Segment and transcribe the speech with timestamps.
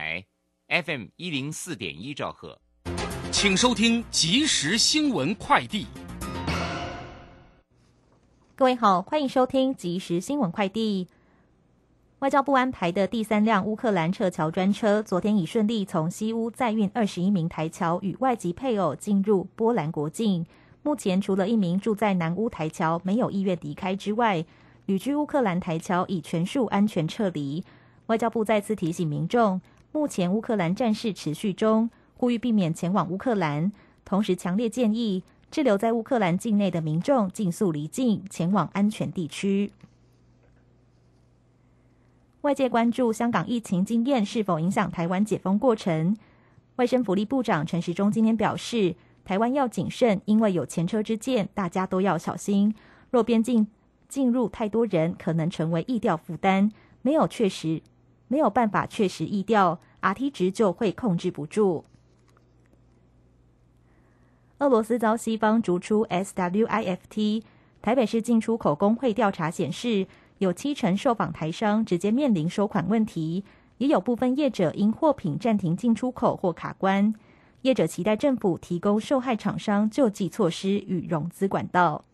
[0.00, 0.24] 台
[0.82, 2.58] ，FM 一零四点一兆赫，
[3.30, 5.86] 请收听即时新闻快递。
[8.56, 11.06] 各位好，欢迎收听即时新闻快递。
[12.20, 20.46] 外交部安排的第三辆乌克兰撤侨专车，昨天已顺利从西乌载运二十一名台侨与外籍配偶进入波兰国境。
[20.82, 24.46] 目前除了一名住在南乌台侨没有意愿离开之外，
[24.86, 27.62] 旅居乌克兰台侨已全数安全撤离。
[28.06, 29.60] 外交部再次提醒民众，
[29.92, 33.72] 目前乌克兰战事持续中，呼吁避免前往乌克兰，
[34.04, 39.72] 同时强烈建议滞留在乌克兰境内的民众尽速离境，前往安全地区。
[42.42, 46.16] 外界关注香港疫情经验是否影响台湾解封过程。
[46.76, 52.74] 卫生福利部长陈时中今天表示，台湾要谨慎，因为有前车之鉴，大家都要小心。
[53.10, 53.66] 若边境
[54.08, 56.70] 进入太多人，可能成为疫调负担，
[57.02, 57.82] 没有确实
[58.30, 61.84] 没有办法确实疫调，RT 值就会控制不住。
[64.58, 67.42] 俄罗斯遭西方逐出 SWIFT，
[67.82, 70.06] 台北市进出口工会调查显示。
[70.40, 73.44] 有七成受访台商直接面临收款问题，
[73.76, 77.14] 也有部分业者因货品暂停进出口或卡关。
[77.60, 82.06] 业者期待政府提供受害厂商救济措施与融资管道。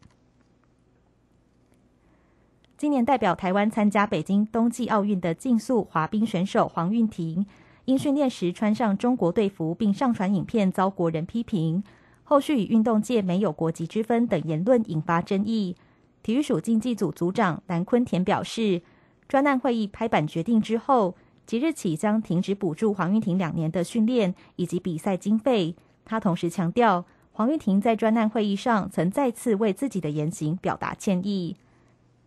[2.78, 7.46] 今年代表台湾参加北京冬季奥运的竞速滑冰选手黄韵婷，
[7.86, 11.82] 因训练时穿上中国队服并上传影片遭国人批评，
[12.22, 15.74] 后续与运动界没有国籍之分等言论引发争议。
[16.22, 18.82] 体育署竞技组组长蓝坤田表示，
[19.26, 21.14] 专案会议拍板决定之后，
[21.46, 25.74] 即日起将停止补助黄玉婷两年的训练以及比赛经费。
[26.04, 31.56] 他同时强调，黄玉婷在专案会议上曾再次为自己的言行表达歉意。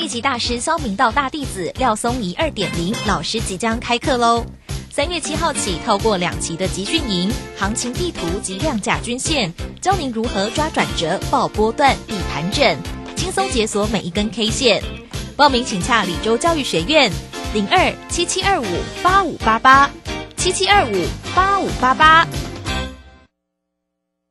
[0.00, 4.42] 一级大师肖明道大弟子廖松怡二点零老师即将开课喽！
[4.90, 12.78] 三月七号起，透过两期的集训营、行情地图及量价均线，教您如何抓转折、报波段、避盘整，
[13.14, 14.82] 轻松解锁每一根 K 线。
[15.36, 17.12] 报名请洽李州教育学院，
[17.52, 18.64] 零二七七二五
[19.02, 19.90] 八五八八
[20.34, 22.26] 七七二五八五八八。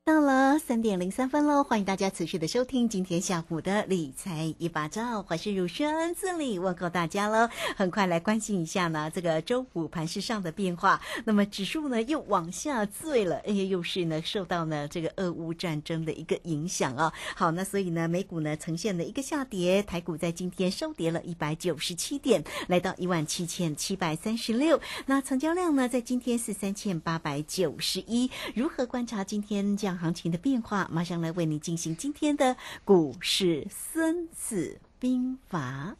[0.09, 7.47] 到了三点零三分喽，欢迎大家持续的收听今天下午的理财一把照，我是如轩，这里问候大家喽。
[7.77, 10.99] 很快来关心一下呢，这个周五盘市上的变化。
[11.25, 17.13] 那么指数呢又往下坠了，哎，又是呢受到呢这个俄乌战争的一个影响啊。
[17.35, 24.81] 好，那所以呢美股呢呈现了一个下跌，台股在今天收跌了一百九十七点，来到一万七千七百三十六。
[25.05, 28.31] 那成交量呢在今天是三千八百九十一。
[28.55, 29.98] 如何观察今天这样？
[29.99, 32.55] 行情的变化，马上来为你进行今天的
[32.85, 35.95] 股市《孙子兵法》。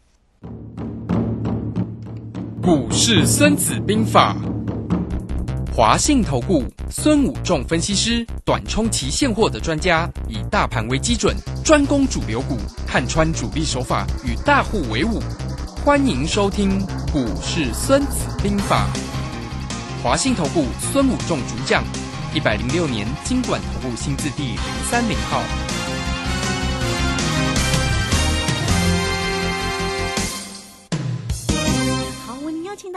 [2.62, 4.36] 股市《孙子兵法》，
[5.76, 15.20] 华信投顾孙武仲分析师，短冲期现货的专家，以大盘为基准，专攻主流股，看穿主力手法，与大户为伍。
[15.84, 16.80] 欢迎收听
[17.12, 18.88] 《股市《孙子兵法》，
[20.04, 21.84] 华信投顾孙武仲主讲。
[22.32, 24.60] 一百零六年金管投顾新字第零
[24.90, 25.79] 三零号。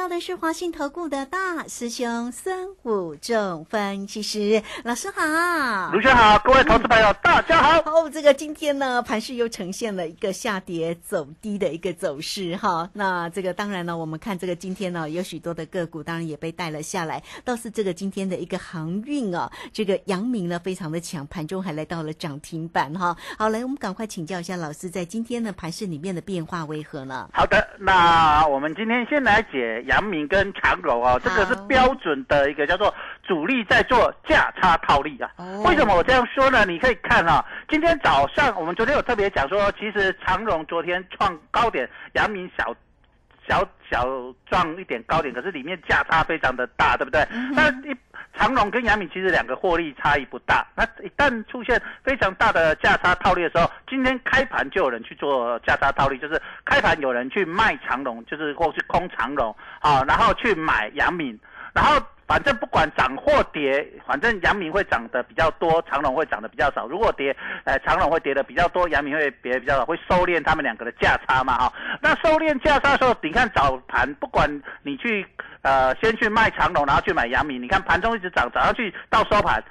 [0.02, 7.78] 到的是华信投顾的大师兄孙武仲分析师老师好，卢轩好，各位投资朋友大家好。
[7.88, 12.90] 哦，这个今天呢，盘势又呈现了一个下跌走低的一个走势哈。
[12.92, 23.16] 那这个当然呢，我们看这个今天呢，有许多的个股当然也被带了下来，倒是这个今天的一个航运啊，这个阳明呢非常的强，盘中还来到了涨停板哈。
[23.38, 27.30] 好，来我们赶快请教一下老师，在今天的盘市里面的变化为何呢？
[27.32, 32.92] 好的，那我们今天先来解阳明跟长荣哦，这个是标准的一个叫做
[33.22, 35.30] 主力在做价差套利啊。
[35.36, 36.64] 哦为什么我这样说呢？
[36.64, 42.74] 你可以看啊，今天早上我们昨天有特别讲说，其实长荣昨天创高点，阳明小。
[43.48, 43.58] 小
[43.90, 44.06] 小
[44.46, 47.26] 赚一点高点，可是里面价差非常的大，对不对？
[47.52, 47.92] 那一
[48.34, 61.38] 长荣跟阳明其实两个获利差异不大，那一旦出现非常大的价差套利的时候，今天开盘就有人去做价差套利，就是开盘有人去卖长荣，就是或是空长荣，啊，然后去买阳明，
[61.74, 66.86] 然后反正不管涨或跌，反正阳明会涨得比较多，长荣会涨得比较少。
[66.86, 75.26] 如果跌，呃，长荣会跌得比较多，阳明会跌得比较少，会收敛他们两个的价差嘛，哈、那收敛价差的时候，你看早盘，不管你去
[75.62, 79.62] 呃先去卖长龙，然后去买阳明，你看盘中一直涨，涨上去到收盘。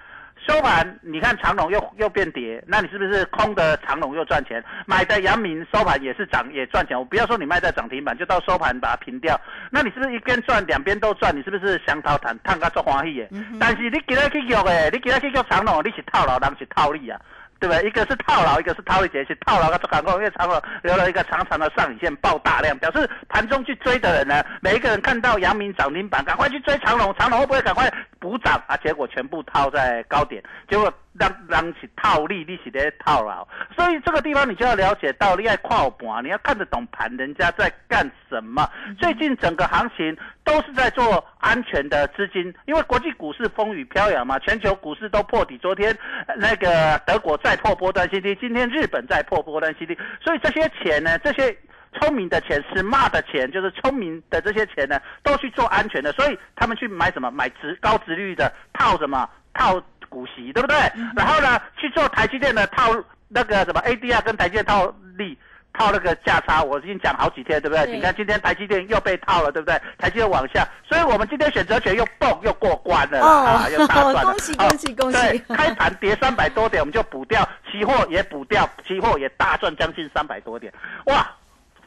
[0.47, 4.63] 收盘，你看长龙又又变跌，那你是不是空的长龙又赚钱？
[4.87, 6.97] 买的阳明收盘也是涨也赚钱。
[6.97, 9.39] 我不要说你卖在涨停板，就到收盘把它平掉，
[9.69, 11.31] 那你是不是一边赚两边都赚？
[11.35, 13.27] 你是不是想掏谈探个做欢喜的？
[13.59, 17.21] 但是你今日去约诶，你今日去约长龙，你是套牢，人是套利啊。
[17.61, 17.87] 对不对？
[17.87, 27.87] 一个是套牢，一个是套利节，是套牢的做港股，因为长龙留了一个长长的上影线爆大量，表示盘中去追的人呢，每一个人看到阳明涨停板，赶快去追长龙，长龙会不会赶快
[28.19, 28.75] 补涨啊？
[28.77, 38.69] 结果全部套在高点，结果让让起套利，利息在套牢，所以这个地方你就要了解到，你要跨盘，你要看得懂盘，人家在干什么。
[38.97, 45.95] 最近整个行情都是在做安全的资金，因为国际股市风雨飘摇嘛，全球股市都破底，昨天
[46.27, 51.57] 呃那个德国再破波段新低，今天日本再破波段新低，所以这些钱呢，这些。
[51.99, 57.29] 聪明的钱，smart 的钱，就是聪明的这些钱呢，都去做安全的，所以他们去买什么？
[57.29, 59.29] 买值高值率的，套什么？
[59.53, 59.77] 套
[60.11, 60.75] 股息，对不对？
[61.15, 62.91] 然后呢，去做台积电的套
[63.29, 65.35] 那个什么 ADR 跟台积电套利。
[65.73, 67.85] 套那个价差，我已经讲好几天，对不对？
[67.85, 69.81] 对你看今天台积电又被套了，对不对？
[69.97, 74.23] 台积电往下，所以我们今天选择权又蹦又过关了，哦啊，又大赚了。
[74.35, 80.73] 恭喜好恭喜恭喜对，开盘跌三百多点，我们就补掉，期货也补掉，期货也大赚将近三百多点，
[81.05, 81.25] 哇！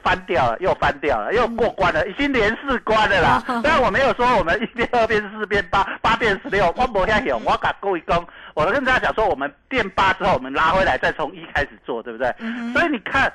[0.05, 3.43] 翻掉了，又翻掉了，又过关了，已经连四关了啦。
[3.63, 8.25] 虽然我没有说我们一变、二变、四变、八，八变十六，我不遐有，我敢故一攻，
[8.55, 12.33] 我跟大家讲说，我们变八之后，我们拉回来，再从一开始做，对不对？
[12.73, 13.33] 所以你看。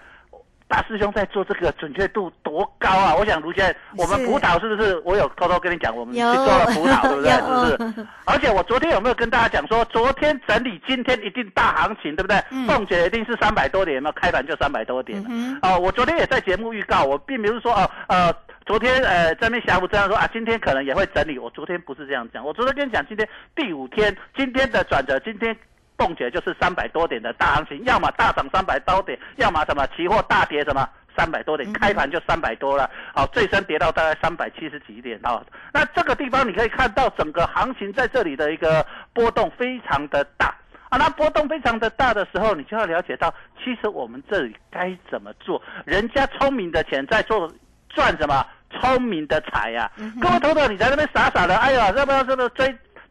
[0.69, 3.15] 大师兄在做这个准确度多高啊！
[3.15, 4.95] 我想卢先，我们是辅导是不是？
[5.03, 7.31] 我有偷偷跟你讲，我们去有做了辅导，对不对？
[7.41, 8.07] 是不是？
[8.25, 12.37] 而且我昨天有没有跟大家讲说，昨天整理，今天一定大行情，对不对？
[12.51, 14.13] 嗯凤姐一定是三百多点，有没有？
[14.13, 15.19] 开盘就三百多点。
[15.63, 18.31] 哦、我昨天也在节目预告，我并不是说哦呃，
[18.67, 21.39] 昨天呃在那边霞湖这样说啊，今天可能也会整理。
[21.39, 25.57] 我昨天不是这样讲，我昨天跟你讲，今天第五天，今天的转折，今天。
[25.99, 35.43] 凤姐就是三百多点的大行情，要么大涨三百多点，要么什么期货大跌什么三百多点，开盘就三百多了，好，最深跌到大概三百七十几点啊。
[35.73, 40.55] 那这个地方你可以看到整个行情在这里的一个波动非常的大
[40.87, 40.97] 啊。
[40.97, 45.61] 那波动非常的大的时候，你就要了解到，其实我们这里该怎么做？
[45.85, 47.51] 人家聪明的钱在做
[47.89, 48.45] 赚什么？
[48.71, 49.91] 聪明的财呀、
[50.21, 52.67] 各位头头，你在那边傻傻的，哎呀，要不要这个追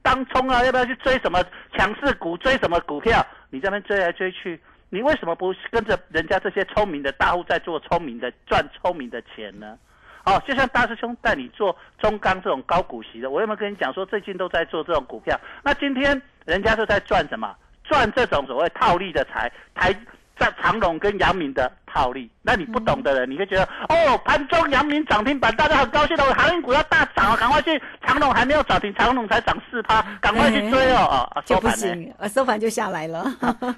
[0.09, 0.65] 当冲啊？
[0.65, 1.45] 要不要去追什么
[1.77, 2.35] 强势股？
[2.39, 3.23] 追什么股票？
[3.51, 4.59] 你这边追来追去，
[4.89, 9.77] 你为什么不跟着人家这些聪明的大户在做聪明的赚聪明的钱呢？
[10.25, 15.39] 哦，就像大师兄带你做中钢这种高股息的，我有没有跟你讲说最近都在做这种股票？
[15.63, 17.55] 那今天人家是在赚什么？
[17.85, 19.95] 赚这种所谓套利的财，台
[20.39, 22.31] 在长隆跟阳明的套利。
[22.43, 31.17] 那你不懂的人，你会觉得哦，盘中阳明涨停板，大家很高兴的，我航运股要大涨啊，赶快去长隆还没有涨停，长隆才涨四趴，赶快去追哦啊！
[31.35, 31.87] 啊就不收盘呢？
[31.87, 33.25] 行，呃，收盘就下来了。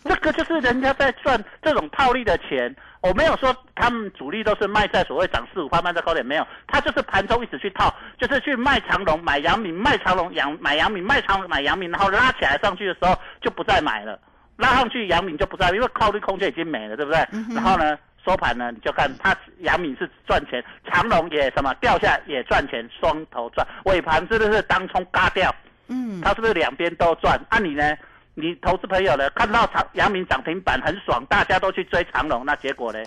[0.04, 2.74] 这个就是人家在赚这种套利的钱。
[3.02, 14.20] 我没有说他们主力都是卖在所谓涨四五趴卖在高点，没有，他就是盘中一直去套，就是去卖长龙买阳明，卖长龙阳买阳明，卖长买阳明，然后拉起来上去的时候就不再买了，
[14.60, 17.18] 拉上去阳明就不在，因为考虑空间已经没了，对不对？
[17.54, 17.98] 然后呢？
[18.22, 23.66] 收盘呢，你就看它阳明是赚钱，长龙也什么掉下来也赚钱，双头赚。
[23.86, 25.50] 尾盘是不是当冲嘎掉？
[25.88, 27.40] 嗯，它是不是两边都赚？
[27.48, 27.96] 啊，你呢？
[28.34, 29.30] 你投资朋友呢？
[29.30, 32.98] 看到长阳明涨停板很爽，大家都去追长龙，那结果呢？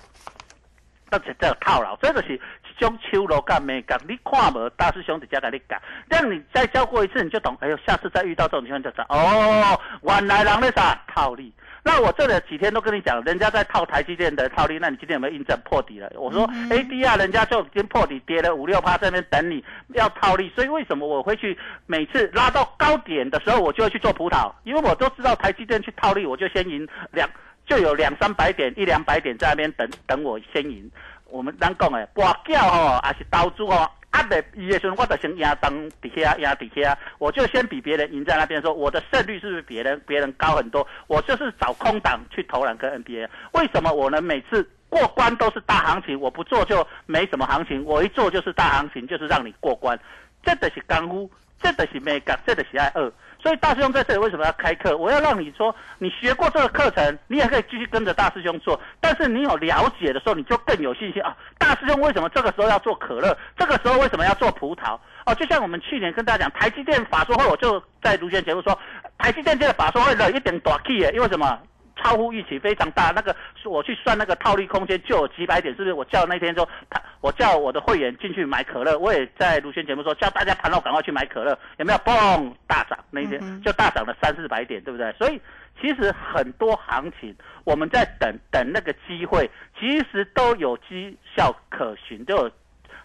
[1.13, 2.39] 那这这套牢，这个是
[2.79, 5.79] 种手路干没干，你看无大师兄直接给你讲，
[6.10, 7.55] 这样你再教过一次，你就懂。
[7.62, 11.53] 哎呦，下次再遇到这种情况就知道，哦，原来人咧啥套利。
[11.84, 16.10] 那我这里几天都跟你讲，人家在套台积电的套利，那你今天有没有印证破底了？
[16.15, 20.51] 我说 ADR 人家就已经破底，跌了五六趴，在那边等你要套利。
[20.55, 21.55] 所以为什么我会去
[21.86, 24.51] 每次拉到高点的时候，我就会去做葡萄？
[24.63, 27.29] 因为我都知道台积电去套利，我就先赢两，
[27.65, 30.89] 就有两三百点、一两百点在那边等等我先赢。
[31.25, 40.88] 我们咱讲诶，博缴吼，还是投资吼，压的伊的时候，我就先压当底下压底下，我就先比别人赢在那边，说我的胜率是不是别人别人高很多？
[41.08, 43.27] 我就是找空档去投篮跟 NBA。
[43.53, 44.22] 为什么我呢？
[44.22, 50.00] 每次过关都是大行情，我不做就没什么行情，我一做就是大行情，就是让你过关。
[50.43, 53.12] 这的是功夫，这的是美感，这的是爱二。
[53.43, 54.95] 所以大师兄在这里为什么要开课？
[54.95, 58.79] 我要让你说，你学过这个课程，你也可以继续跟着大师兄做。
[59.01, 61.35] 但是你有了解的时候，你就更有信心啊！
[61.57, 63.38] 大师兄为什么这个时候要做可乐？
[63.57, 64.97] 这个时候为什么要做葡萄？
[65.25, 68.79] 哦，就像我们去年跟大家讲，台积电法说会，我就在卢轩节目说，
[69.17, 71.59] 台积电这个法说会了一点短气耶，因为什么？
[71.95, 73.35] 超乎预期非常大，那个
[73.65, 75.93] 我去算那个套利空间就有几百点，是不是？
[75.93, 82.00] 我叫那天说，他我叫我的会员进去买可乐，我也在卢轩节目说，叫大家盘后赶快去买可乐，有没有？
[82.00, 85.12] 嘣，大涨那天就大涨了三四百点，对不对？
[85.13, 85.39] 所以
[85.79, 92.51] 其实很多行情我们在等等那个机会，其实都有绩效可循，都有。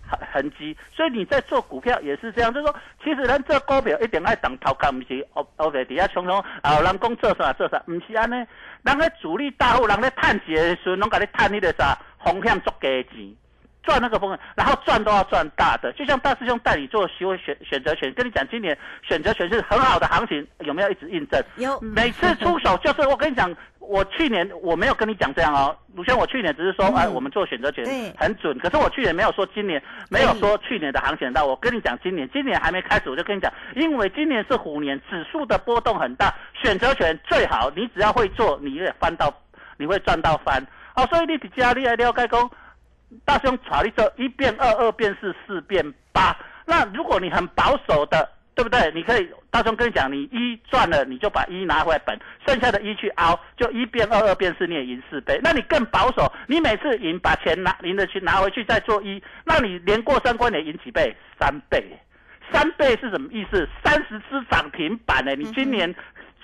[0.08, 2.74] 痕痕迹，所以你在做股票也是这样，就是说，
[3.04, 8.34] 其实咱做股票一定爱等头看，不是哦哦在底下冲冲，啊，人讲做啥做啥，不是安尼，
[8.82, 13.34] 人咧主力大户，人咧探钱的时候，拢甲你探你的啥风险足加钱，
[13.82, 21.42] 赚那个风险，然后赚都要赚大的，就像大师兄带你做学会选选择权，跟你讲今年选择权是很好的行情，有没有一直印证？
[21.56, 23.54] 有，每次出手就是我跟你讲。
[23.88, 27.86] 我去年我没有跟你讲这样哦，鲁轩，我去年只是说，哎，我们做选择权
[28.18, 31.42] 很准，可是我去年没有说今年，没有说去年的行情大。
[31.42, 39.32] 我跟你讲，今年今年还没开始，我就跟你讲，因为今年是虎年，指数的波动很大，选择权最好，你只要会做，你也翻到，
[39.78, 40.62] 你会赚到翻。
[40.94, 42.50] 好，所以你比较厉害，了解讲，
[43.24, 46.36] 大兄查你这一变二，二变四，四变八。
[46.66, 48.28] 那如果你很保守的。
[48.58, 48.90] 对不对？
[48.92, 55.38] 你可以大兄跟你讲，你一赚了，你就把一拿回来本，剩下的一去凹，就一变二，二变四，你也赢四倍。
[55.44, 61.14] 那你更保守，你每次赢把钱拿赢的去拿回去再做一，那你连过三关也赢几倍？
[61.38, 61.96] 三倍，
[62.52, 63.68] 三倍是什么意思？
[63.84, 65.36] 三十只涨停板呢？
[65.36, 65.94] 你今年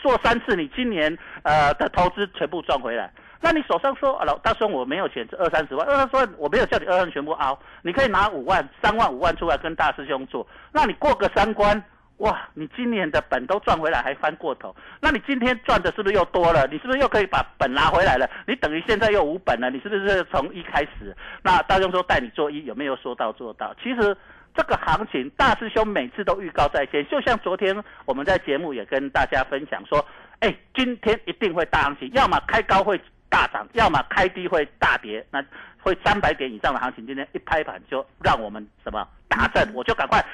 [0.00, 3.11] 做三次，你今年呃的投资全部赚回来。
[3.40, 11.83] 那你手上说老大兄我没有钱，二三十万，二三十万我没有叫你二三全部凹，你可以拿五万、三万、五万出来跟大师兄做，那你过个三关。
[12.18, 16.66] 哇，你今年的本都赚回来，还翻过头，那你今天赚的是不是又多了？
[16.68, 18.30] 你是不是又可以把本拿回来了？
[18.47, 21.14] 你等于现在又无本了，你是不是从一开始？
[21.42, 23.75] 那大兄说带你做一，有没有说到做到？
[23.83, 24.16] 其实
[24.54, 30.02] 这个行情，大师兄每次都预告在先，就像昨天我们在节目也跟大家分享说，
[30.38, 35.44] 哎，今天一定会大行情，要么开高会大涨，要么开低会大跌，那
[35.80, 40.25] 会三百点以上的行情，今天一拍板就让我们什么打正，我就赶快。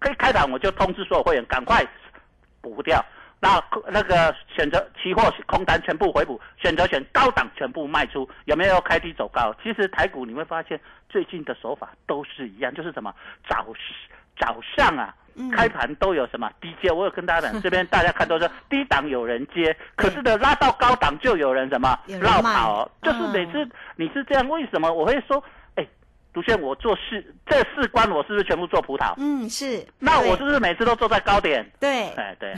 [0.00, 1.86] 可以开盘，我就通知所有会员赶快
[2.62, 3.04] 补掉，
[3.38, 9.54] 那那个选择期货空单全部回补，选择权高档全部卖出，有没有开低走高？
[9.62, 13.14] 其实台股你会发现最近的手法都是一样，就是什么
[13.46, 13.66] 早
[14.38, 15.14] 早上啊
[15.54, 25.44] 开盘都有什么低接，我有跟大家讲，这边大家看都是低档有人接，可是呢拉到高档就有人什么绕跑，就是每次你是这样，为什么我会说？
[26.32, 29.14] 独炫，我做四这四关，我是不是全部做葡萄？
[29.18, 29.84] 嗯，是。
[29.98, 31.68] 那我是不是每次都坐在高点？
[31.80, 32.54] 对，哎对。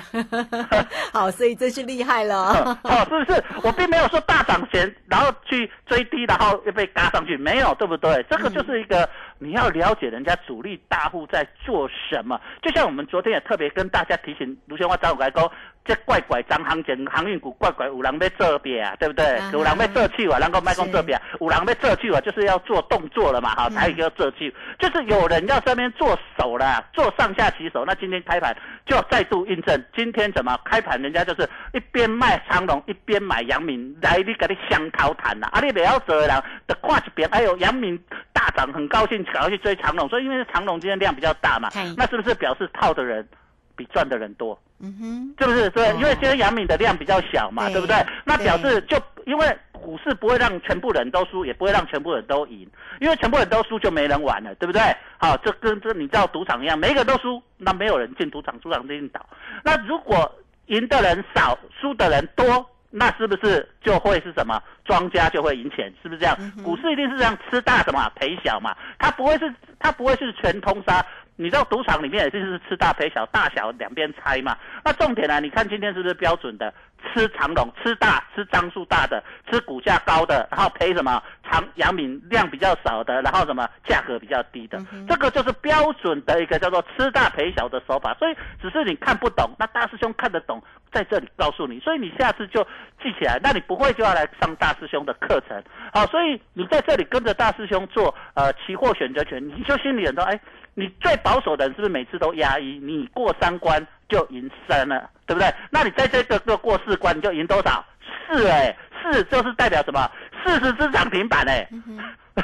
[1.12, 2.79] 好，所以真是厉害了。
[2.85, 3.45] 哦，是不是？
[3.62, 8.25] 我并没有说大涨前，然后去追低，然后又被嘎上去，没有，对不对？
[8.29, 12.41] 这个就是一个你要了解人家主力大户在做什么。
[12.62, 15.50] 就像我们昨天也特别跟大家提醒，卢先花找我来讲。
[15.84, 19.24] 这怪怪张行情航运股怪怪有人要做别啊，对不对？
[19.52, 27.84] 有人要做去啊，然后卖空做表，有人要做去啊，就是要做动作了嘛，哈，才要做去，就是有人要这边做手了，做上下起手。
[27.84, 31.00] 那今天开盘就再度印证，今天怎么开盘？
[31.02, 35.48] 人家就是一边卖长龙，一边买阳明，来你给你相掏谈呐。
[35.52, 36.28] 啊，你不要做人
[36.66, 37.98] 的跨一边，哎呦阳明
[38.32, 43.26] 大涨，很高兴想要去追长龙，所以因为长龙今天量比较大嘛，那是不是表示套的人？
[43.74, 45.70] 比赚的人多，嗯哼，是不是？
[45.70, 47.96] 对，因为今天杨敏的量比较小嘛，对不对？
[48.24, 52.68] 那表示就因为股市不会让全部人都输，也不会让全部人都赢，
[53.00, 54.82] 因为全部人都输就没人玩了，对不对？
[55.18, 59.24] 好，这跟这你知道赌场一样，每一个都输，那没有人进赌场，赌场一定倒。
[59.62, 60.30] 那如果
[60.66, 64.60] 赢的人少，输的人多，那是不是就会是什么？
[64.84, 66.36] 庄家就会赢钱，是不是这样？
[66.64, 68.74] 股市一定是这样，吃大什么赔小嘛？
[68.98, 69.54] 它不会是。
[69.84, 71.04] 它不会是全通杀。
[71.36, 74.56] 你知道赌场里面也就是吃大赔小，大小两边拆嘛。
[74.84, 75.40] 那重点呢？
[75.40, 76.72] 你看今天是不是标准的
[77.02, 88.14] 吃长龙，吃大吃张数大的，吃股价高的，然后赔什么长阳明量比较少的，然后什么价格比较低的，这个就是标准的一个叫做吃大赔小的手法。
[88.14, 90.62] 所以只是你看不懂，那大师兄看得懂，
[90.92, 91.80] 在这里告诉你。
[91.80, 92.62] 所以你下次就
[93.02, 95.60] 记起来，那你不会就要来上大师兄的课程。
[95.92, 100.38] 好，所以你在这里跟着大师兄做呃期货选择权，你就心里很多哎。
[100.75, 102.79] 你最保守的人是不是每次都压一？
[102.79, 105.52] 你过三关就赢三了，对不对？
[105.71, 107.85] 那你在这个个过四关你就赢多少？
[108.26, 110.11] 四哎，四就是代表什么？
[110.45, 111.69] 四十只涨停板哎，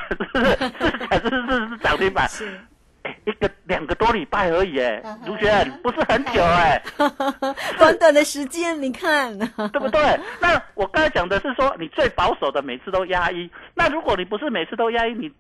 [0.09, 0.45] 是不是？
[0.79, 2.29] 四才是四十涨停板，
[3.25, 6.81] 一个两个多礼拜而已哎，卢轩不是很久哎，
[7.79, 10.01] 短短的时间你看，对不对？
[10.41, 15.33] 那我刚才讲的是说你最保守的每次都压一，那如果你不是每次都压一，你。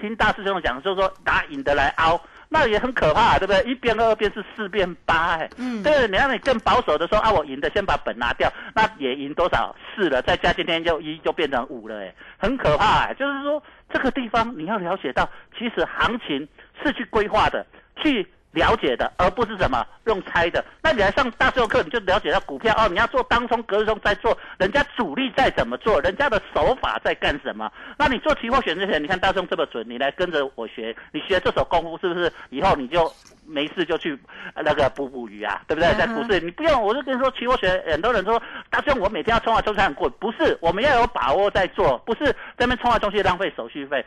[0.00, 3.62] 听大师兄讲，就是说拿赢的来凹，那也很可怕，对不对？
[3.70, 13.62] 一变二变是四变八，哎，嗯，对，你让你更保守的说啊，我赢的先把本拿掉，那也赢多少四了，再加今天就一就变成五了，哎，很可怕，欸，就是说
[13.92, 15.28] 这个地方你要了解到，
[15.58, 16.48] 其实行情
[16.82, 17.66] 是去规划的，
[18.02, 18.26] 去。
[18.58, 20.64] 了解的，而不是什么用猜的。
[20.82, 22.88] 那你来上大授课，你就了解到股票哦。
[22.88, 27.70] 你要做当冲、隔日冲，在做人家主力在怎么做，人家的手法在干什么。
[27.96, 32.30] 那你做期货选择权，你看大众这么准，你来跟着我学，你学这手功夫是不是？
[32.50, 33.10] 以后你就
[33.46, 34.18] 没事就去
[34.56, 35.94] 那个捕捕鱼啊，对不对？
[35.94, 42.24] 在股市你不用，我就跟你说期货学，很多人说大兄我每天要冲啊冲才很过，不是，我们要有把握在做，不是
[42.56, 44.04] 在那边冲啊冲去浪费手续费。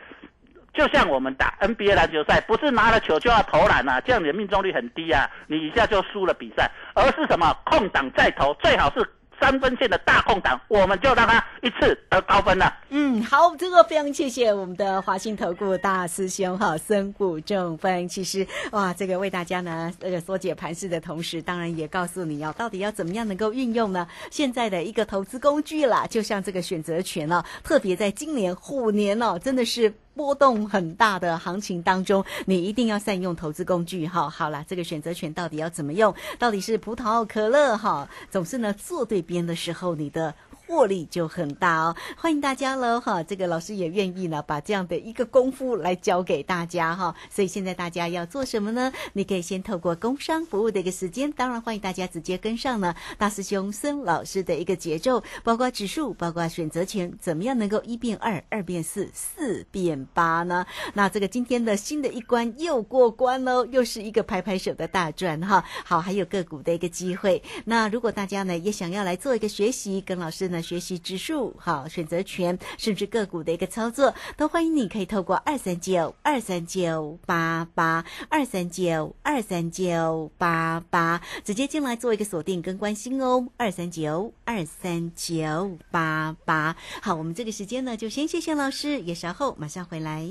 [0.72, 9.08] 就像我们打 NBA 篮球赛，不是拿了球就要投篮啊，这样你的命中率很低啊，你一下就输了比赛，而是什么空档再投，最好是。
[9.40, 12.72] 三分线的大空档，我们就让他一次得高分了。
[12.90, 24.06] 嗯，好，这个非常谢谢我们的华信投顾大师兄哈，孙谷正分其实哇，这个为大家呢这个缩解盘势的同时，当然也告诉你要到底要怎么样能够运用呢？
[24.30, 29.92] 现在的一个投资工具啦，就像这个选择权哦，特别在今年虎年哦，真的是。
[30.14, 34.28] 波动很大的行情当中，你一定要善用投资工具哈。
[34.28, 36.14] 好了，这个选择权到底要怎么用？
[36.38, 38.08] 到底是葡萄可乐哈？
[38.30, 40.34] 总是呢，做对边的时候，你的。
[40.72, 43.22] 获利就很大哦，欢迎大家喽哈！
[43.22, 47.14] 这个老师也愿意呢，把这样的一个功夫来教给大家哈。
[47.28, 48.90] 所以现在大家要做什么呢？
[49.12, 60.64] 你可以先透过工商服务的一个时间，当然欢迎大家直接跟上呢大师兄孙老师的一个节奏，包括指数，包括选择权，怎么样能够一变二，二变四，四变八呢？
[60.94, 65.62] 那这个今天的新的一关又过关喽，又是一个拍拍手的大赚哈。
[65.84, 67.42] 好，还有个股的一个机会。
[67.66, 70.61] 那如果大家呢也想要来做一个学习，跟老师呢。
[70.62, 83.48] 学习指数好选择权，甚至个股的一个操作，都欢迎你可以透过二三九二三九八八二三九二三九八八直接进来做一个锁定跟关心哦。
[83.56, 90.30] 二三九二三九八八，好，我们这个时间呢就先谢谢老师，也稍后马上回来。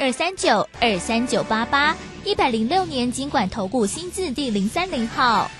[0.00, 5.50] 二三九二三九八八，一百零六年尽管投顾新字第零三零号。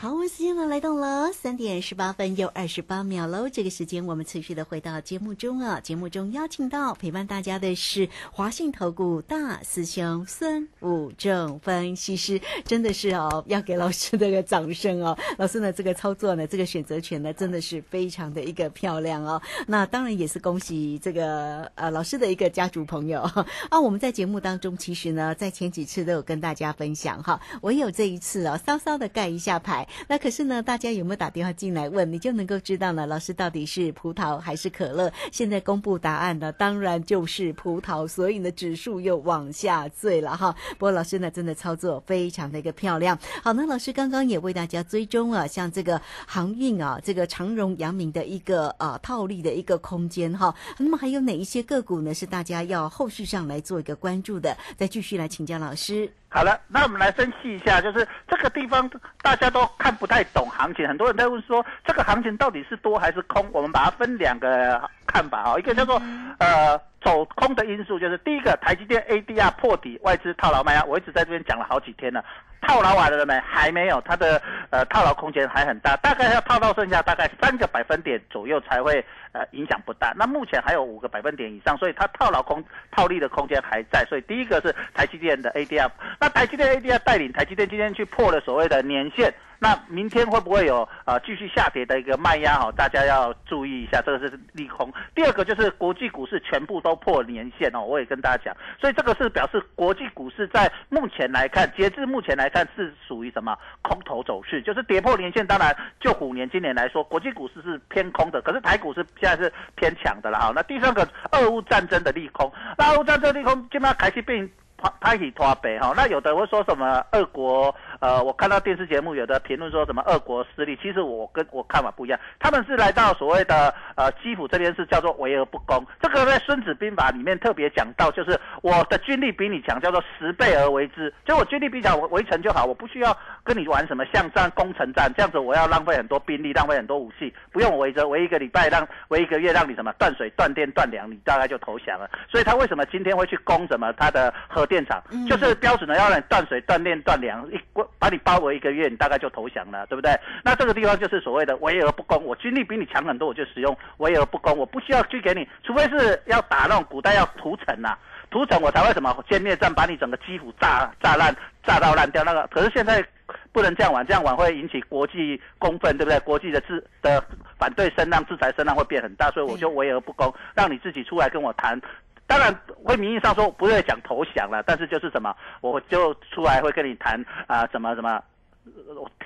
[0.00, 3.48] 好，我们时间呢来到了三点十八分又二十八秒喽。
[3.48, 5.80] 这个时间我们持续的回到节目中啊。
[5.80, 15.18] 节目中邀请到陪伴大家的是华信投顾大师兄孙武正分析师，真的是哦，要给老师这个掌声哦。
[15.36, 19.42] 老师呢，这个操作呢，这个选择权呢，真的是非常的一个漂亮哦。
[19.66, 23.22] 那当然也是恭喜这个呃老师的一个家族朋友
[23.68, 23.80] 啊。
[23.80, 29.87] 我们在节目当中其实呢，在前几次都有跟大家分享哈，唯有这一次哦，稍稍的盖一下牌。
[30.06, 32.10] 那可是呢，大家有没有打电话进来问？
[32.12, 35.12] 你就能够知道了，老师到底是葡萄还是可乐？
[35.32, 40.54] 现在公布答案呢，当然就是葡萄，所以呢，指数又往下坠了哈。
[40.72, 43.18] 不过老师呢，真的操作非常的一个漂亮。
[43.42, 50.54] 好，那老师刚刚也为大家追踪啊，像这个航运啊，这个长荣、阳明的一个呃套利的一个空间哈。
[50.78, 52.14] 那么还有哪一些个股呢？
[52.14, 54.56] 是大家要后续上来做一个关注的？
[54.76, 56.10] 再继续来请教老师。
[56.28, 58.90] 好了，那我们来分析一下，就是这个地方
[59.22, 63.48] 大家都看不太懂行情，很多人在问说这个行情到底是多还是空？
[63.52, 66.00] 我们把它分两个看法啊，一个叫做
[66.38, 66.78] 呃。
[67.00, 72.22] 走空的因素就是第一个，台积电 ADR 破底，外资套牢卖压，我一直在这边讲了好几天了。
[72.60, 73.38] 套牢完了没？
[73.40, 74.40] 还没有，它的
[74.70, 80.12] 呃套牢空间还很大，大概要套到剩下大概三个百分点左右才会呃影响不大。
[80.16, 84.04] 那目前还有五个百分点以上，所以它套牢空套利的空间还在。
[84.06, 85.90] 所以第一个是台积电的 ADR，
[86.20, 89.32] 那台积电 ADR 带领台积电今天去破了所谓的年线。
[89.60, 92.70] 那明天会不会有呃继续下跌的一个卖压哈？
[92.76, 94.88] 大家要注意一下，这个是利空。
[95.16, 105.46] 第二个就是国际股市全部都破年线哦，我也跟大家讲，所以这个是表示国际股市在目前来看，截至目前来看是属于什么空头走势，就是跌破年线。
[105.46, 110.52] 当然，就虎年今年来说，国际股市是偏空的，可是台股是现在是偏强的了哈。
[110.54, 114.48] 那第三个，俄乌战争的利空，那俄乌战争利空基本上开始变。
[114.80, 117.74] 他他以拖北哈，那有的会说什么俄国？
[118.00, 122.18] 呃，我看到电视节目有的评论说什么二国势力，其实我跟我看法不一样。
[122.38, 131.12] 他们是来到所谓的呃基辅这边是叫做围而不攻，这个在《孙子兵法》里面特别讲到，就是我的军力比你强，叫做十倍而为之。
[131.26, 142.08] 就我军力比较围城就好，我不需要跟你玩什么巷战、攻城战，这样子我要浪费很多兵力，浪费很多武器，不用围着围一个礼拜，让围一个月，让你什么断水、断电、断粮，你大概就投降了。
[142.30, 144.68] 所以他为什么今天会去攻什么他的核？
[144.68, 147.58] 电厂就是标准的要让你断水、断电、断粮，一
[147.98, 150.12] 把你包围一个月，你大概就投降了，对不对？
[150.44, 152.22] 那这个地方就是所谓的围而不攻。
[152.24, 157.96] 我军力比你强很多，我就使用围而不攻，我不需要去给你，除非是要打那种古代要屠城呐，
[158.30, 161.34] 屠城我才会什么歼灭战，把你整个基辅炸炸烂、
[161.64, 162.22] 炸到烂掉。
[162.24, 163.04] 那个可是现在
[163.52, 166.18] 不能这样玩，这样玩会引起国际公愤，对不对？
[166.20, 167.22] 国际的制的
[167.58, 171.80] 反对声浪、制裁声浪会变很大，所以我就围而不攻，让你自己出来跟我谈。
[172.28, 178.22] 当然，会名义上说不会讲投降了，但是就是什么，我就出来会跟你谈啊，怎么怎么。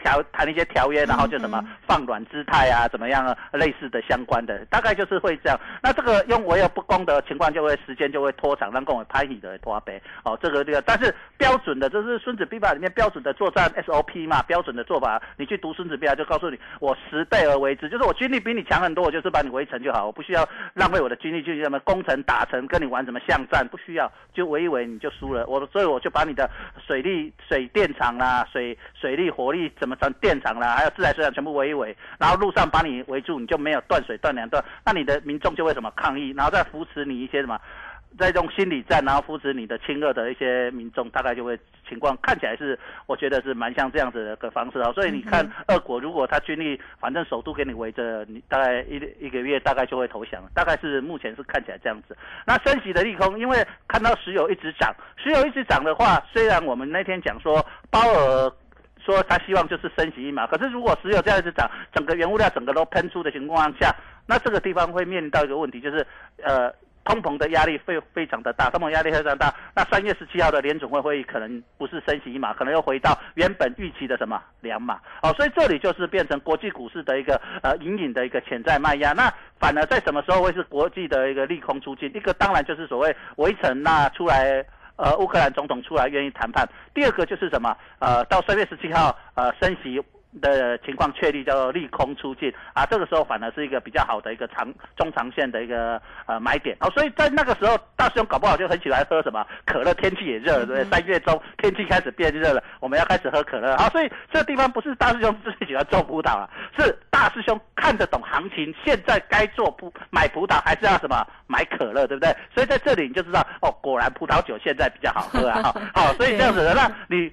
[0.02, 5.58] 条谈一些条约，然后就什么放软姿态啊，怎么样啊，类似的相关的，大概就是会这样。
[5.82, 10.38] 那这个用围而不公的情况，就会时间就会拖长，让跟我拍你的拖呗哦。
[10.42, 15.20] 这个这个，但是标准的，这是孙子兵法里面标准的作战 SOP 嘛，标准的做法。
[15.36, 25.46] 你去读孙子兵法，就告诉你，我十倍而为之，就是我军力比你强很多，我就是把你围城就好，我不需要浪费我的军力去什么攻城打城，跟你玩什么巷战，不需要，就围一围你就输了。
[25.46, 26.50] 我所以我就把你的
[26.86, 29.31] 水利、水电厂啦、水水利。
[29.32, 37.58] 火力怎么成电厂啦，还有自来水厂全部围一围，然后路上把你围住，你就没有断水断粮断，那你的民众就会什么抗议，然后再扶持你一些什么，
[38.18, 44.92] 在这种心理战，然后扶持你的亲热的一些民众，大概就会情况看起来是，我觉得是蛮像这样子的个方式啊。
[44.92, 52.16] 所以你看，俄国如果他军力反正首都给你围着，你大概一一个月大概就会投降，大概是目前是看起来这样子。
[52.46, 58.52] 那升息的利空，因为看到石油一直涨，石油一直涨的话，虽然我们那天讲说鲍尔。
[59.04, 63.94] 说他希望就是升息一码，可是如果石油这样子涨，整个原物料整个都喷出的情况下，
[64.26, 66.06] 那这个地方会面临到一个问题，就是
[66.42, 66.72] 呃
[67.04, 69.52] 通膨的压力非非常的大，通膨压力非常大。
[69.74, 75.00] 那三月十七号的联总会会议可能不是升息一码，可能又回到原本预期的什么两码。
[75.22, 79.12] 哦，所以这里就是变成国际股市的一个呃隐隐的一个潜在卖压。
[79.12, 82.08] 那反而在什么时候会是国际的一个利空出尽？
[82.14, 84.64] 一个当然就是所谓围城那出来。
[84.96, 86.68] 呃，乌克兰总统出来愿意谈判。
[86.94, 87.76] 第二个就是什么？
[87.98, 90.02] 呃，到三月十七号，呃，升息。
[90.40, 100.84] 的情况确立叫做利空出尽啊，这个时候反而是一个比较好的一个长中长线的一个呃买点哦，所以在那个时候大师兄搞不好就很喜欢喝什么可乐，天气也热了，对不对？
[100.90, 112.34] 三月中天气开始变热了，我们要开始喝可乐好，所以这个地方不是大师兄最喜欢做葡萄啊，是大师兄看得懂行情，现在该做葡买葡萄还是要什么买可乐，对不对？
[112.54, 117.30] 所以在这里你就知道哦，果然葡萄酒现在比较好喝啊，好，所以这样子的那你。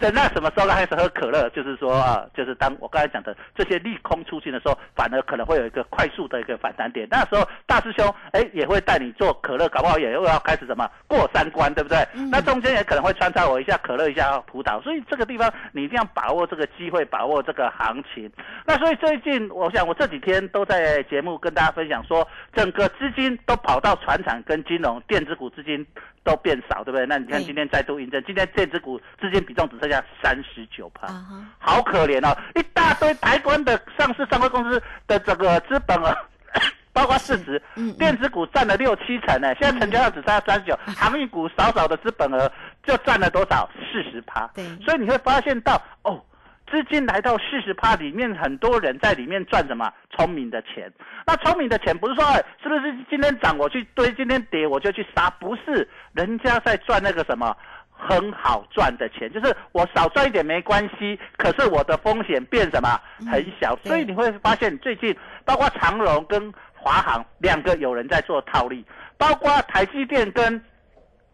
[0.00, 1.48] 在那什么时候开始喝可乐？
[1.50, 7.06] 就是说啊，就是当我刚才讲的这些利空出现的时候，反而可能会有一个快速的一个反弹点。
[7.10, 12.06] 那时候大师兄哎也会带你做可乐，搞不好也又要开始什么过三关，对不对？
[12.30, 14.82] 那中间也可能会穿插我一下可乐，一下葡萄。
[14.82, 18.30] 所以这个地方你一定要把握这个机会，把握这个行情。
[18.66, 25.86] 那所以最近我想我这几天都在节目跟大家分享说，整个资金都跑到船厂跟金融电子股资金。
[26.24, 27.06] 都变少，对不对？
[27.06, 31.06] 那你看今天再度印证，今天电子股资金比重只剩下三十九趴，
[31.58, 32.36] 好可怜哦！
[32.54, 36.16] 一大堆台湾的上市上柜公司的这个资本额，
[36.92, 37.62] 包括市值，
[37.98, 39.54] 电子股占了六七成呢。
[39.60, 42.50] 现在成交量只剩下三十九，航运股少少的资本额
[42.86, 43.68] 就占了多少？
[43.92, 44.46] 四十趴。
[44.54, 46.20] 对，所以你会发现到哦。
[46.70, 50.92] 资金来到四十趴里面，很多人在里面赚什么聪明的钱？
[51.26, 52.24] 那聪明的钱不是说，
[52.62, 55.30] 是不是今天涨我去堆，今天跌我就去杀？
[55.30, 57.56] 不是，人家在赚那个什么
[57.90, 63.00] 很好赚的钱，就是我少赚一点没关系，可是我的风险变什么
[63.30, 63.76] 很小。
[63.84, 66.52] 所以你会发现最近包括长荣跟。
[66.86, 68.84] 华航两个有人在做套利，
[69.16, 70.62] 包括台积电跟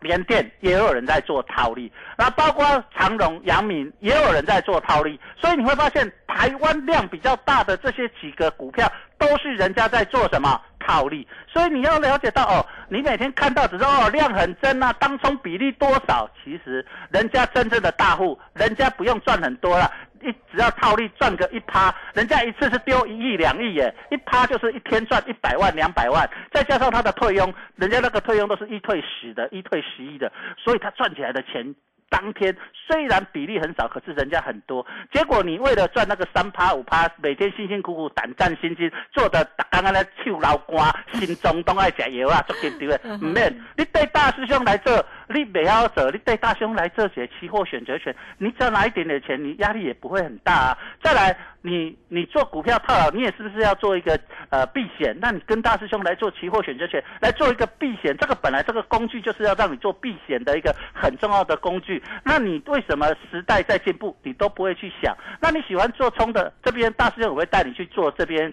[0.01, 2.65] 联电也有人在做套利，那包括
[2.97, 10.61] 长荣、阳明也有人在做套利，所以你会发现台湾量比较大的这些几个股票都是人家在做什么？
[10.91, 19.89] 套利，所以你要了解到哦，你每天看到只是哦量很真啊，当冲比例多少，其实人家真正的大户，人家不用赚很多了。
[20.23, 31.75] 一只要套利赚个一趴，人家一次是丢一亿两亿耶，一趴就是一天赚一百万两百万，再加上他的退佣，人家那个退佣都是一退十的，一退十一的，所以他赚起来的钱。
[32.11, 34.85] 当天虽然比例很少，可是人家很多。
[35.13, 43.01] 结果你为了赚那个三趴五趴，每天辛辛苦苦、胆战心惊，做的刚刚那手老瓜，心中都爱食药啊，做紧张的。
[43.23, 50.79] 唔免，你对大师兄来做，你不要走，你对大师兄来做些期货选择权，你只要拿一点点钱，你压力也不会很大啊。
[51.01, 54.19] 再来，你你做股票套牢，你也是不是要做一个
[54.51, 55.17] 呃避险？
[55.21, 58.17] 那你跟大师兄来做期货选择权，来做一个避险。
[58.17, 62.00] 这个本来这个工具就是要让你做避险的一个很重要的工具。
[62.25, 65.17] 那你为什么时代在进步，你都不会去想？
[65.41, 68.53] 那你喜欢做冲的这边大师兄，我会带你去做这边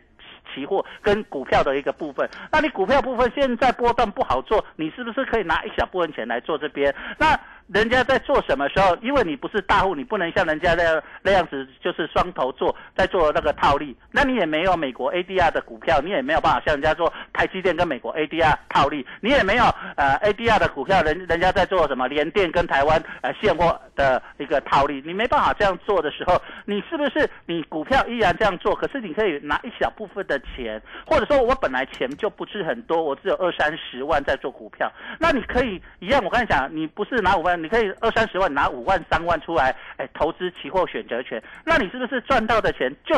[0.54, 2.30] 期货跟股票的一个部分。
[2.52, 6.94] 那你股票部分现在波动不好做，你是不是可以拿一小部分钱来做这边？
[7.18, 8.96] 那人家在做什么时候？
[9.02, 13.96] 因为你不是大户，你不能像人家那样那样子，就是双头做，在做那个套利。
[14.10, 19.66] 那你也没有美国 ADR 的股票，你也没有办法像人家做台积电跟美国 ADR 套利，你也没有
[19.98, 28.74] 呃 ADR 的股票，人人家在做什么联电跟台湾呃现货的一个套利，你没办法这样做的时候，你是不是你股票依然这样做？
[28.74, 37.57] 可是你可以拿一小部分的钱，或者说我本来钱就不是很多，我只有二三十万在做股票，那你可以一样，我跟你讲，你不是拿五万。
[37.62, 43.16] 你可以二三十万拿五万三万出来，哎，投资期货选择权，那你是不是赚到的钱就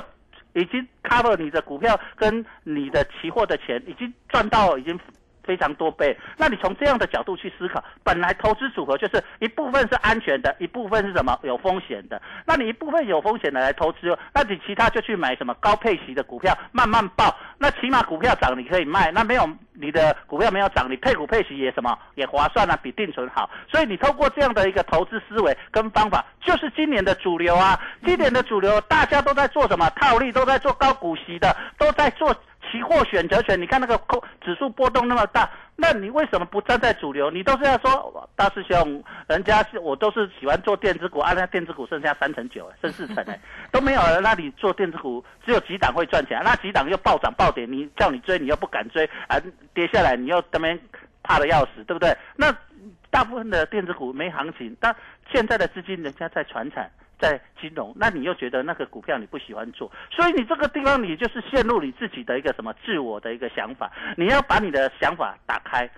[0.54, 5.00] 已经 cover 你的股票跟你的期货的钱，已经赚到已经
[5.50, 6.16] 非常多倍？
[6.38, 12.22] 那你从这样的角度去思考，本来投资组合就是一部分是安全的，一部分是什么有风险的？
[12.46, 17.36] 那你一部分有风险的来投资，那你其他就去买什么高配息的股票，慢慢报。
[17.58, 19.50] 那起码股票涨你可以卖，那没有。
[19.82, 23.50] 你的股票没有涨，你配股配息也什么也划算啊，比定存好。
[23.72, 27.80] 所以你透过这样的一个投资思维跟方法，就是今年的主流啊。
[28.06, 29.90] 今年的主流大家都在做什么？
[29.92, 32.36] 套利都在做高股息的，都在做
[32.72, 33.60] 期货选择权。
[33.60, 34.00] 你看那个
[34.42, 35.50] 指数波动那么大。
[35.82, 37.32] 那你为什么不站在主流？
[37.32, 43.40] 你都是要说大师兄，人家是我都是喜欢做电子股，啊，那电子股剩下三成九，剩四成哎，
[43.72, 44.20] 都没有了。
[44.20, 49.40] 那你做电子股只有几档会赚钱，那几档又暴涨暴跌，你叫你追你又不敢追啊，
[49.74, 50.78] 跌下来你又这边
[51.24, 52.14] 怕的要死，对不对？
[52.36, 52.54] 那
[53.10, 54.94] 大部分的电子股没行情，但
[55.32, 56.92] 现在的资金人家在传产。
[57.20, 65.90] 在金融，那你又觉得那个股票你不喜欢做，所以你这个地方你就是陷入你自己的一个什么自我的一个想法，你要把你的想法打开。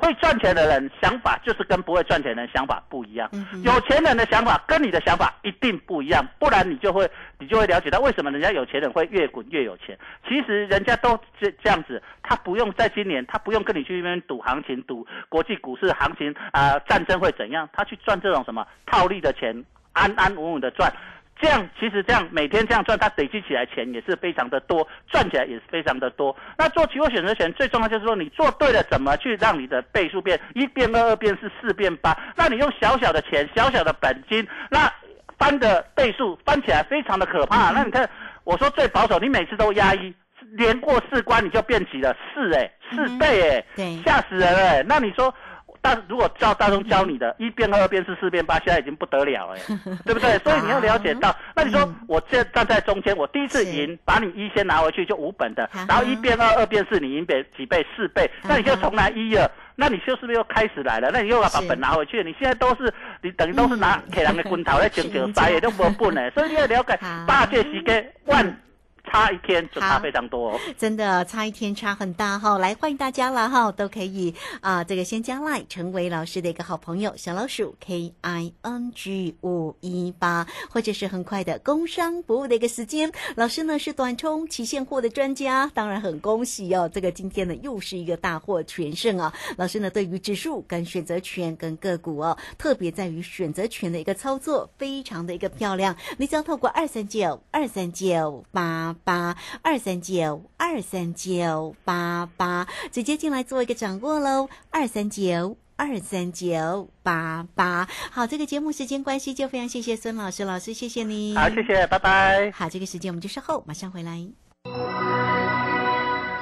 [0.00, 3.28] 会赚钱的人想法就是跟不会赚钱的人想法不一样，
[3.64, 9.98] 有钱人的想法跟你的想法一定不一样，不然你就会你就会了解到为什么人家有钱人会越滚越有钱。
[10.28, 19.64] 其实人家都这这样子，他不用在今年，他不用跟你去那边赌行情，赌国际股市行情啊，战争会怎样，他去赚这种什么套利的钱。
[19.98, 20.92] 安安稳稳的赚，
[21.40, 26.34] 这样其实这样每天这样赚，它累积起来钱也是非常的多，赚起来也是非常的多。
[26.56, 32.16] 那做期货选择权最重要就是说，你做对了，怎么去让你的倍数变一变二，二变四，四变八？
[32.36, 34.90] 那你用小小的钱，小小的本金，那
[35.38, 37.70] 翻的倍数翻起来非常的可怕。
[37.70, 38.08] 那你看，
[38.44, 40.14] 我说最保守，你每次都压一，
[40.52, 44.82] 连过四关你就变起了四哎，四倍哎，吓死人哎。
[44.86, 45.34] 那你说？
[45.80, 49.60] 但如果照大众教你的，一变二变四四变八，现在已经不得了哎，
[50.04, 50.38] 对不对？
[50.38, 57.84] 所以你要了解到，那你说我这站在中间，我第一次赢，把你一先拿回去就五本的，然后一变二，二变四，你赢倍几倍？
[57.96, 61.10] 四倍，那你就重来一了，那你就是不是又开始来了？
[61.12, 62.22] 那你又要把本拿回去？
[62.22, 68.60] 你现在都是你等于都是拿铁人的棍头在 拯救，啥也都不本呢， 所以你要了解八戒时间万。
[69.08, 72.58] 差一天就差非常多，真的差一天差很大哈！
[72.58, 83.10] 来欢迎大家了哈，都可以啊，这个先加 line 成为老师的一个好朋友，小老鼠 K I N G 五一八，或者是很快的工商服务的一个时间。
[83.36, 89.32] 老师呢是短冲期现货的专家，当然很恭喜哦，这个今天呢又是一个大获全胜啊！
[89.56, 95.96] 老师呢对于指数跟选择权跟个股哦，特别在于选择权的一个操作，非常的一个漂亮。
[96.18, 98.94] 你只要透过二三九二三九八。
[99.04, 104.48] 八二三九二三九八八，直接进来做一个掌握喽。
[104.70, 111.36] 二三九二三九八八，好，这个节目时间关系，就非常谢谢孙老师，老师谢谢你。
[111.36, 112.50] 好，谢谢，拜拜。
[112.50, 114.26] 好，这个时间我们就稍后马上回来。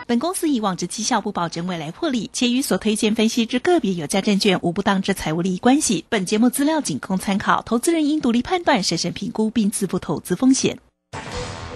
[0.09, 6.05] 本公司以往之绩效不保证未来获利，且与所推荐分析之个别有价证券无不当之财务利益关系。
[6.09, 10.79] 本节目资料仅供参考，投资人应独立判断、审慎评估并自负投资风险。